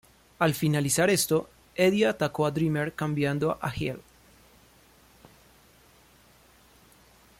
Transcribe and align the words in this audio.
Al 0.39 0.55
finalizar 0.55 1.11
esto, 1.11 1.47
Eddie 1.75 2.07
atacó 2.07 2.47
a 2.47 2.51
Dreamer 2.51 2.95
cambiando 2.95 3.59
a 3.61 3.69
"heel". 3.71 3.99